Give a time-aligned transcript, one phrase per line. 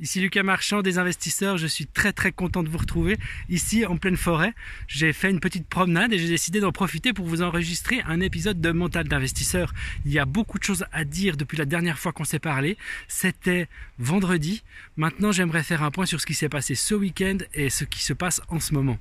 [0.00, 3.18] Ici Lucas Marchand des investisseurs, je suis très très content de vous retrouver
[3.50, 4.54] ici en pleine forêt.
[4.88, 8.62] J'ai fait une petite promenade et j'ai décidé d'en profiter pour vous enregistrer un épisode
[8.62, 9.74] de Mental d'investisseur.
[10.06, 12.78] Il y a beaucoup de choses à dire depuis la dernière fois qu'on s'est parlé.
[13.08, 13.68] C'était
[13.98, 14.62] vendredi.
[14.96, 18.02] Maintenant j'aimerais faire un point sur ce qui s'est passé ce week-end et ce qui
[18.02, 18.98] se passe en ce moment.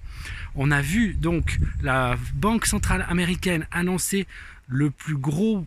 [0.56, 4.28] On a vu donc la Banque centrale américaine annoncer
[4.68, 5.66] le plus gros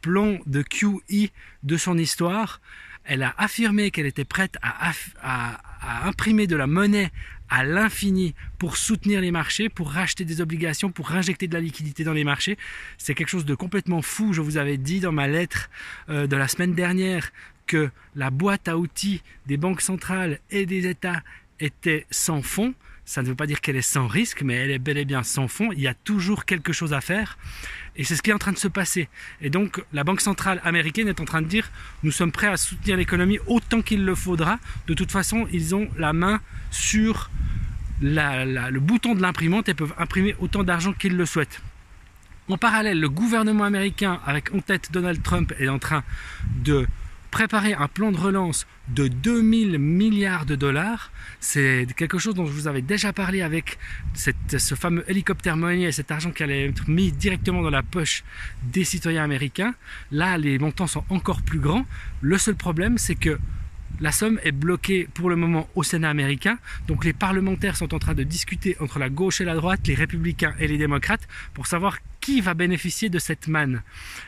[0.00, 1.30] plan de QE
[1.62, 2.60] de son histoire
[3.04, 4.92] elle a affirmé qu'elle était prête à,
[6.06, 7.10] imprimer de la monnaie
[7.48, 12.04] à l'infini pour soutenir les marchés, pour racheter des obligations, pour injecter de la liquidité
[12.04, 12.56] dans les marchés.
[12.96, 14.32] C'est quelque chose de complètement fou.
[14.32, 15.68] Je vous avais dit dans ma lettre
[16.08, 17.30] euh, de la semaine dernière
[17.66, 21.22] que la boîte à outils des banques centrales et des États
[21.60, 22.74] était sans fond.
[23.04, 25.22] Ça ne veut pas dire qu'elle est sans risque, mais elle est bel et bien
[25.22, 25.70] sans fond.
[25.72, 27.36] Il y a toujours quelque chose à faire.
[27.96, 29.08] Et c'est ce qui est en train de se passer.
[29.40, 31.70] Et donc, la Banque centrale américaine est en train de dire,
[32.04, 34.58] nous sommes prêts à soutenir l'économie autant qu'il le faudra.
[34.86, 37.30] De toute façon, ils ont la main sur
[38.00, 41.60] le bouton de l'imprimante et peuvent imprimer autant d'argent qu'ils le souhaitent.
[42.48, 46.02] En parallèle, le gouvernement américain, avec en tête Donald Trump, est en train
[46.64, 46.86] de
[47.32, 51.10] préparer un plan de relance de 2000 milliards de dollars.
[51.40, 53.78] C'est quelque chose dont je vous avais déjà parlé avec
[54.14, 58.22] ce fameux hélicoptère monnaie et cet argent qui allait être mis directement dans la poche
[58.62, 59.74] des citoyens américains.
[60.12, 61.86] Là, les montants sont encore plus grands.
[62.20, 63.38] Le seul problème, c'est que
[64.00, 66.58] la somme est bloquée pour le moment au Sénat américain.
[66.86, 69.94] Donc les parlementaires sont en train de discuter entre la gauche et la droite, les
[69.94, 73.82] républicains et les démocrates, pour savoir qui va bénéficier de cette manne.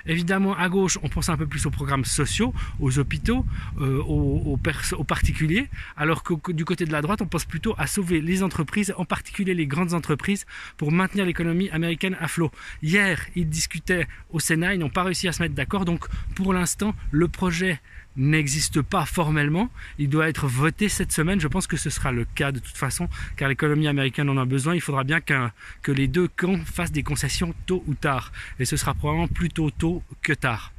[0.05, 3.47] Évidemment, à gauche, on pense un peu plus aux programmes sociaux, aux hôpitaux,
[3.81, 7.87] euh, aux, aux, particuliers, alors que du côté de la droite, on pense plutôt à
[7.87, 10.45] sauver les entreprises, en particulier les grandes entreprises,
[10.77, 12.51] pour maintenir l'économie américaine à flot.
[12.83, 16.53] Hier, ils discutaient au Sénat, ils n'ont pas réussi à se mettre d'accord, donc pour
[16.53, 17.81] l'instant, le projet
[18.17, 19.71] n'existe pas formellement.
[19.99, 21.41] Il doit être voté cette semaine.
[21.41, 24.45] Je pense que ce sera le cas de toute façon, car l'économie américaine en a
[24.45, 24.75] besoin.
[24.75, 28.33] Il faudra bien que les deux camps fassent des concessions tôt tard.
[28.59, 30.73] Et ce sera probablement plutôt tôt que tard.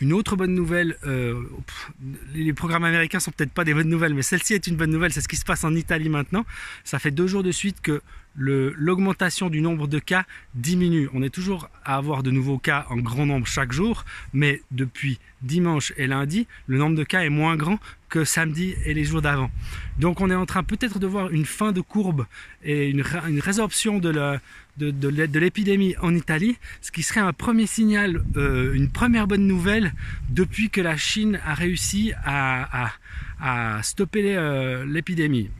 [0.00, 1.42] Une autre bonne nouvelle, euh,
[2.34, 5.12] les programmes américains sont peut-être pas des bonnes nouvelles, mais celle-ci est une bonne nouvelle,
[5.12, 6.44] c'est ce qui se passe en Italie maintenant.
[6.84, 8.02] Ça fait deux jours de suite que
[8.36, 10.24] l'augmentation du nombre de cas
[10.54, 11.08] diminue.
[11.14, 15.18] On est toujours à avoir de nouveaux cas en grand nombre chaque jour, mais depuis
[15.42, 19.22] dimanche et lundi, le nombre de cas est moins grand que samedi et les jours
[19.22, 19.50] d'avant.
[19.98, 22.26] Donc on est en train peut-être de voir une fin de courbe
[22.62, 23.02] et une,
[23.40, 24.38] résorption de
[25.38, 29.92] l'épidémie en Italie, ce qui serait un premier signal, euh, une première bonne nouvelle
[30.28, 32.92] depuis que la Chine a réussi à,
[33.82, 35.50] stopper euh, l'épidémie.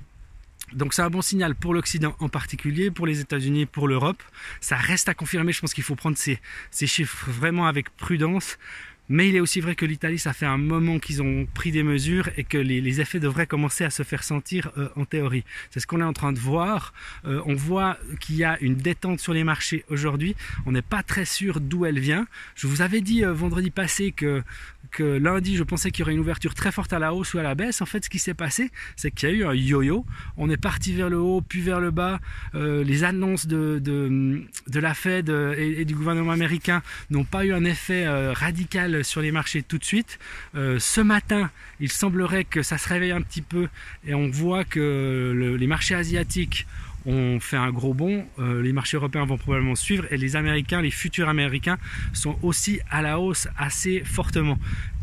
[0.73, 4.23] Donc c'est un bon signal pour l'Occident en particulier, pour les États-Unis, pour l'Europe.
[4.61, 8.59] Ça reste à confirmer, je pense qu'il faut prendre ces chiffres vraiment avec prudence.
[9.09, 11.85] Mais il est aussi vrai que l'Italie, ça fait un moment qu'ils ont pris des
[11.85, 15.45] mesures et que les, effets devraient commencer à se faire sentir euh, en théorie.
[15.71, 16.93] C'est ce qu'on est en train de voir.
[17.27, 20.35] Euh, on voit qu'il y a une détente sur les marchés aujourd'hui.
[20.65, 22.27] On n'est pas très sûr d'où elle vient.
[22.55, 24.43] Je vous avais dit euh, vendredi passé que,
[24.91, 27.39] que lundi, je pensais qu'il y aurait une ouverture très forte à la hausse ou
[27.39, 27.83] à la baisse.
[27.83, 30.05] En fait, ce qui s'est passé, c'est qu'il y a eu un yo-yo.
[30.37, 32.19] On est parti vers le haut, puis vers le bas.
[32.55, 38.07] les annonces de, de, la Fed et, du gouvernement américain n'ont pas eu un effet
[38.33, 40.19] radical sur les marchés tout de suite.
[40.55, 43.69] Euh, ce matin, il semblerait que ça se réveille un petit peu
[44.07, 46.67] et on voit que les marchés asiatiques
[47.07, 50.83] ont fait un gros bond, euh, les marchés européens vont probablement suivre et les Américains,
[50.83, 51.79] les futurs Américains
[52.13, 54.59] sont aussi à la hausse assez fortement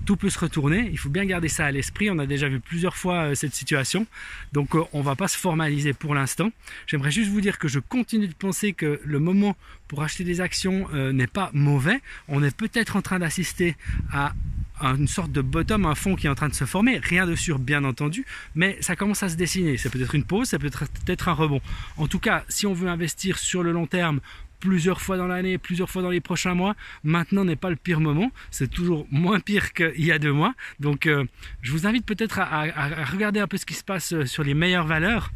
[0.05, 0.89] tout peut se retourner.
[0.91, 2.09] Il faut bien garder ça à l'esprit.
[2.09, 4.05] On a déjà vu plusieurs fois euh, cette situation.
[4.51, 6.51] Donc euh, on ne va pas se formaliser pour l'instant.
[6.87, 9.55] J'aimerais juste vous dire que je continue de penser que le moment
[9.87, 12.01] pour acheter des actions euh, n'est pas mauvais.
[12.27, 13.75] On est peut-être en train d'assister
[14.11, 14.33] à
[14.81, 16.97] une sorte de bottom, un fond qui est en train de se former.
[16.97, 18.25] Rien de sûr, bien entendu,
[18.55, 19.77] mais ça commence à se dessiner.
[19.77, 21.61] C'est peut-être une pause, être peut-être un rebond.
[21.97, 24.19] En tout cas, si on veut investir sur le long terme
[24.63, 26.73] plusieurs fois dans l'année, plusieurs fois dans les prochains mois.
[27.03, 28.31] Maintenant n'est pas le pire moment.
[28.49, 30.53] C'est toujours moins pire qu'il y a deux mois.
[30.79, 31.25] Donc, euh,
[31.61, 32.63] je vous invite peut-être à,
[33.11, 35.33] regarder un peu ce qui se passe euh, sur les meilleures valeurs.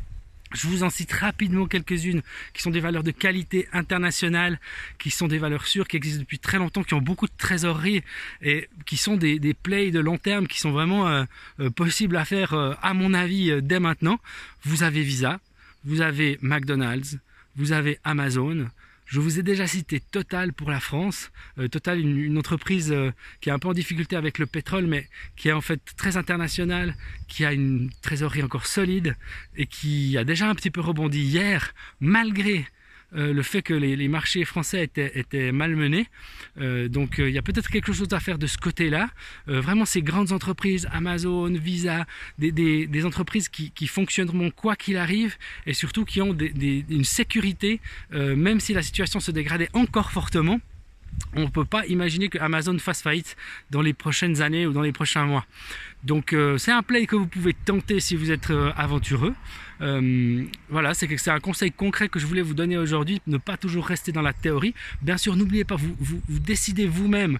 [0.54, 2.22] Je vous en cite rapidement quelques-unes
[2.54, 4.62] qui sont des valeurs de qualité internationale,
[4.98, 8.04] qui sont des valeurs sûres, qui existent depuis très longtemps, qui ont beaucoup de trésorerie
[8.42, 11.26] et qui sont des, plays de long terme qui sont vraiment euh,
[11.76, 14.22] possibles à faire, à mon avis, dès maintenant.
[14.64, 15.42] Vous avez Visa,
[15.84, 17.18] vous avez McDonald's,
[17.58, 18.70] vous avez Amazon,
[19.08, 21.32] je vous ai déjà cité Total pour la France.
[21.58, 23.12] Euh, Total, une, entreprise euh,
[23.42, 25.08] qui est un peu en difficulté avec le pétrole, mais
[25.38, 26.96] qui est en fait très internationale,
[27.28, 29.16] qui a une trésorerie encore solide
[29.56, 32.68] et qui a déjà un petit peu rebondi hier, malgré
[33.16, 36.08] euh, le fait que les, marchés français étaient, malmenés.
[36.60, 39.10] Euh, donc il y a peut-être quelque chose à faire de ce côté-là.
[39.48, 42.06] vraiment ces grandes entreprises, Amazon, Visa,
[42.38, 47.80] des, entreprises qui, fonctionneront quoi qu'il arrive et surtout qui ont une sécurité,
[48.12, 50.60] même si la situation se dégradait encore fortement
[51.36, 53.36] on ne peut pas imaginer que Amazon fasse faillite
[53.72, 55.46] dans les prochaines années ou dans les prochains mois.
[56.04, 59.34] Donc euh, c'est un play que vous pouvez tenter si vous êtes euh, aventureux.
[59.82, 63.86] Euh, voilà, c'est un conseil concret que je voulais vous donner aujourd'hui, ne pas toujours
[63.86, 64.74] rester dans la théorie.
[65.02, 67.40] Bien sûr, n'oubliez pas, vous, décidez vous-même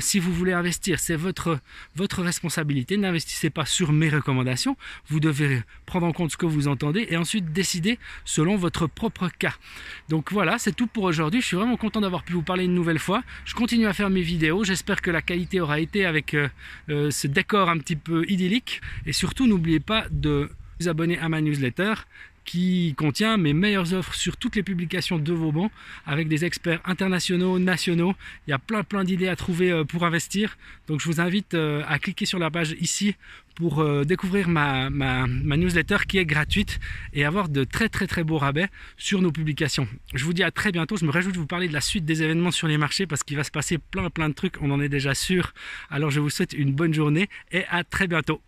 [0.00, 1.58] si vous voulez investir, c'est votre,
[1.96, 2.96] votre responsabilité.
[2.96, 4.76] N'investissez pas sur mes recommandations,
[5.08, 9.28] vous devez prendre en compte ce que vous entendez et ensuite décider selon votre propre
[9.38, 9.54] cas.
[10.08, 11.40] Donc voilà, c'est tout pour aujourd'hui.
[11.40, 13.22] Je suis vraiment content d'avoir pu vous parler une nouvelle fois.
[13.44, 16.36] Je continue à faire mes vidéos, j'espère que la qualité aura été avec
[16.88, 18.80] ce décor un petit peu idyllique.
[19.06, 21.94] Et surtout, n'oubliez pas de vous abonner à ma newsletter
[22.48, 25.70] qui contient mes meilleures offres sur toutes les publications de vos bancs
[26.06, 28.14] avec des experts internationaux, nationaux.
[28.46, 30.56] Il y a plein plein d'idées à trouver euh, pour investir.
[30.86, 33.16] Donc je vous invite euh, à cliquer sur la page ici
[33.54, 36.80] pour euh, découvrir ma, ma, newsletter qui est gratuite
[37.12, 39.86] et avoir de très très très beaux rabais sur nos publications.
[40.14, 40.96] Je vous dis à très bientôt.
[40.96, 43.24] Je me réjouis de vous parler de la suite des événements sur les marchés parce
[43.24, 44.54] qu'il va se passer plein plein de trucs.
[44.62, 45.52] On en est déjà sûr.
[45.90, 48.40] Alors je vous souhaite une bonne journée et à très bientôt.